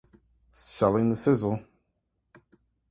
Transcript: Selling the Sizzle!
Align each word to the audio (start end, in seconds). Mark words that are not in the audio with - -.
Selling 0.51 1.11
the 1.11 1.15
Sizzle! 1.15 1.59